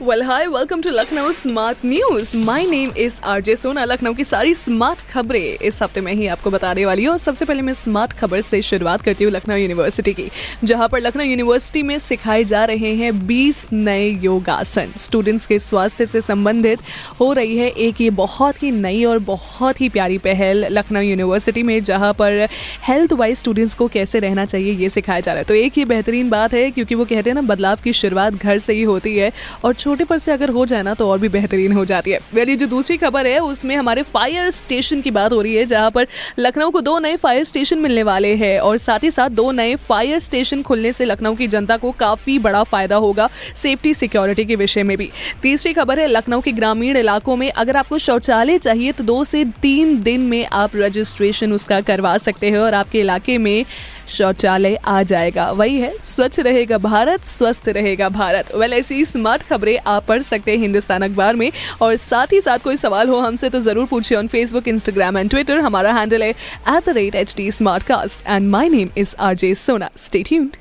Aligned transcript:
well 0.00 0.22
hi 0.22 0.46
welcome 0.46 0.80
to 0.80 0.90
Lucknow 0.90 1.32
smart 1.32 1.78
news 1.84 2.36
my 2.36 2.64
name 2.66 2.92
is 2.98 3.18
RJ 3.28 3.54
Sona 3.56 3.84
Lucknow 3.84 4.14
की 4.14 4.24
सारी 4.24 4.54
smart 4.54 5.00
खबरें 5.10 5.40
इस 5.40 5.82
हफ़्ते 5.82 6.00
में 6.00 6.12
ही 6.12 6.26
आपको 6.26 6.50
बताने 6.50 6.84
वाली 6.86 7.04
हूँ। 7.04 7.12
और 7.12 7.18
सबसे 7.18 7.44
पहले 7.44 7.62
मैं 7.62 7.72
स्मार्ट 7.72 8.12
खबर 8.12 8.40
से 8.40 8.60
शुरुआत 8.62 9.02
करती 9.02 9.24
हूँ 9.24 9.32
लखनऊ 9.32 9.56
यूनिवर्सिटी 9.56 10.12
की। 10.12 10.28
जहाँ 10.64 10.88
पर 10.88 11.00
लखनऊ 11.00 11.24
यूनिवर्सिटी 11.24 11.82
में 11.82 11.98
सिखाए 11.98 12.44
जा 12.44 12.64
रहे 12.64 12.94
हैं 12.94 13.12
20 13.26 13.66
नए 13.72 14.08
योगासन। 14.22 14.92
स्टूडेंट्स 14.96 15.46
के 15.46 15.58
स्वास्थ्य 15.58 16.06
से 16.06 16.20
संबंधित 16.20 16.80
हो 17.20 17.32
रही 17.32 17.56
है 17.56 17.68
एक 17.68 18.00
ये 18.00 18.08
बहुत 18.22 18.62
ही 18.62 18.70
नई 18.70 19.04
और 19.04 19.18
बहुत 19.26 19.80
ही 19.80 19.88
प्यारी 19.88 20.18
पहल 20.20 20.66
लखनऊ 20.70 21.02
यूनिवर्सिटी 21.02 21.62
में, 21.62 21.82
जहाँ 21.84 22.12
पर 22.14 22.46
हेल्थ 22.86 23.12
वाइज 23.12 23.38
स्टूडेंट्स 23.38 23.74
को 23.74 23.88
कैसे 23.88 24.18
रहना 24.18 24.44
चाहिए 24.46 24.72
ये 24.72 24.88
सिखाया 24.88 25.20
जा 25.20 25.32
रहा 25.32 25.38
है। 25.38 25.44
तो 25.44 25.54
एक 25.54 25.78
ये 25.78 25.84
बेहतरीन 25.84 26.30
बात 26.30 26.54
है, 26.54 26.70
क्योंकि 26.70 26.94
वो 26.94 27.04
कहते 27.04 27.30
हैं 27.30 27.34
ना, 27.34 27.42
बदलाव 27.44 27.78
की 27.84 27.92
शुरुआत 27.92 28.34
घर 28.34 28.58
से 28.58 28.72
ही 28.72 28.82
होती 28.84 29.16
है 29.16 29.32
और 29.64 29.88
छोटे 29.90 30.04
पर 30.04 30.18
से 30.18 30.32
अगर 30.32 30.48
हो 30.50 30.64
जाए 30.66 30.82
ना 30.82 30.92
तो 30.94 31.08
और 31.10 31.18
भी 31.18 31.28
बेहतरीन 31.30 31.72
हो 31.72 31.84
जाती 31.84 32.10
है। 32.10 32.18
वेल 32.34 32.56
जो 32.56 32.66
दूसरी 32.68 32.96
खबर 32.96 33.26
है, 33.26 33.38
उसमें 33.40 33.74
हमारे 33.76 34.02
फायर 34.04 34.50
स्टेशन 34.52 35.00
की 35.00 35.10
बात 35.10 35.32
हो 35.32 35.40
रही 35.42 35.54
है, 35.54 35.64
जहाँ 35.66 35.90
पर 35.90 36.06
लखनऊ 36.38 36.70
को 36.70 36.80
दो 36.80 36.98
नए 36.98 37.16
फायर 37.16 37.44
स्टेशन 37.44 37.78
मिलने 37.78 38.02
वाले 38.02 38.34
हैं 38.36 38.58
और 38.60 38.76
साथ 38.78 39.04
ही 39.04 39.10
साथ 39.10 39.30
दो 39.32 39.50
नए 39.52 39.74
फायर 39.88 40.18
स्टेशन 40.20 40.62
खुलने 40.62 40.92
से 40.92 41.04
लखनऊ 41.04 41.34
की 41.34 41.46
जनता 41.48 41.76
को 41.76 41.90
काफ़ी 42.00 42.38
बड़ा 42.38 42.62
फ़ायदा 42.64 42.96
होगा 42.96 43.28
सेफ्टी 43.56 43.94
सिक्योरिटी 43.94 44.44
के 44.44 44.56
विषय 44.56 44.82
में 44.82 44.96
भी। 44.96 45.10
तीसरी 45.42 45.72
खबर 45.72 46.00
है, 46.00 46.06
लखनऊ 46.08 46.40
के 46.40 46.52
ग्रामीण 46.52 46.96
इलाकों 46.96 47.36
में 47.36 47.50
अगर 47.52 47.76
आपको 47.76 47.98
शौचालय 48.00 48.58
चाहिए 48.60 48.92
तो 48.92 49.04
दो 49.04 49.22
से 49.24 49.44
तीन 49.62 50.02
दिन 50.02 50.20
में 50.22 50.44
आप 50.54 50.76
रजिस्ट्रेशन 50.76 51.52
उसका 51.52 51.80
करवा 51.82 52.16
सकते 52.20 52.50
हैं 52.50 52.58
और 52.58 52.74
आपके 52.74 53.00
इलाके 53.00 53.38
में 53.38 53.64
शौचालय 54.10 54.74
आ 54.76 55.02
जाएगा। 55.02 55.50
वही 55.52 55.78
है 55.80 55.92
स्वच्छ 56.04 56.40
रहेगा 56.40 56.78
भारत 56.78 57.24
स्वस्थ 57.24 57.68
रहेगा 57.68 58.08
भारत। 58.08 58.54
वेल 58.56 58.72
ऐसी 58.72 59.04
स्मार्ट 59.04 59.42
खबरें 59.42 59.78
आप 59.86 60.06
पढ़ 60.06 60.22
सकते 60.22 60.50
हैं 60.50 60.58
हिंदुस्तान 60.58 61.02
अखबार 61.02 61.36
में। 61.36 61.50
और 61.82 61.96
साथ 61.96 62.32
ही 62.32 62.40
साथ 62.40 62.58
कोई 62.64 62.76
सवाल 62.76 63.08
हो 63.08 63.18
हमसे 63.20 63.48
तो 63.50 63.60
ज़रूर 63.60 63.86
पूछिए 63.86 64.18
on 64.18 64.26
Facebook 64.28 64.68
Instagram 64.68 65.18
and 65.18 65.30
Twitter 65.30 65.60
हमारा 65.60 65.92
हैंडल 65.92 66.22
है 66.22 66.30
at 66.30 66.88
the 66.88 66.96
rate 66.96 67.14
H 67.14 67.34
D 67.36 67.50
smart 67.52 67.82
cast 67.82 68.26
and 68.26 68.50
my 68.50 68.68
name 68.68 68.90
is 68.96 69.14
R 69.20 69.34
J 69.34 69.54
Sona 69.56 69.90
state 69.98 70.58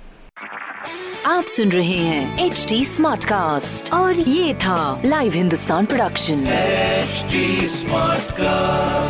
आप 1.28 1.46
सुन 1.46 1.72
रहे 1.72 1.98
हैं 1.98 2.46
एच 2.46 2.66
डी 2.70 2.84
स्मार्ट 2.86 3.26
कास्ट 3.26 3.94
और 3.94 4.20
ये 4.20 4.54
था 4.54 5.02
live 5.06 5.34
Hindustan 5.34 5.86
production 5.86 6.46
HD 7.00 7.40
Smartcast. 7.74 9.09